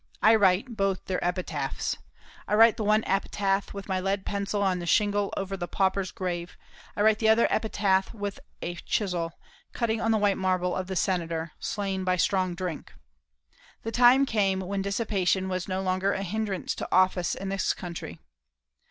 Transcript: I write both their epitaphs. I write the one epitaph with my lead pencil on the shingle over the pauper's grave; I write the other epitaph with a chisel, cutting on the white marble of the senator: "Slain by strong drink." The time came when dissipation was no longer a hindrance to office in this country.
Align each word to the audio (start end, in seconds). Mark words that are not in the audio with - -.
I 0.23 0.33
write 0.33 0.75
both 0.75 1.05
their 1.05 1.23
epitaphs. 1.23 1.95
I 2.47 2.55
write 2.55 2.75
the 2.75 2.83
one 2.83 3.03
epitaph 3.05 3.71
with 3.71 3.87
my 3.87 3.99
lead 3.99 4.25
pencil 4.25 4.63
on 4.63 4.79
the 4.79 4.87
shingle 4.87 5.31
over 5.37 5.55
the 5.55 5.67
pauper's 5.67 6.09
grave; 6.09 6.57
I 6.95 7.03
write 7.03 7.19
the 7.19 7.29
other 7.29 7.45
epitaph 7.51 8.11
with 8.11 8.39
a 8.63 8.73
chisel, 8.77 9.33
cutting 9.73 10.01
on 10.01 10.09
the 10.09 10.17
white 10.17 10.39
marble 10.39 10.75
of 10.75 10.87
the 10.87 10.95
senator: 10.95 11.51
"Slain 11.59 12.03
by 12.03 12.15
strong 12.15 12.55
drink." 12.55 12.95
The 13.83 13.91
time 13.91 14.25
came 14.25 14.61
when 14.61 14.81
dissipation 14.81 15.47
was 15.49 15.67
no 15.67 15.83
longer 15.83 16.13
a 16.13 16.23
hindrance 16.23 16.73
to 16.77 16.87
office 16.91 17.35
in 17.35 17.49
this 17.49 17.71
country. 17.75 18.17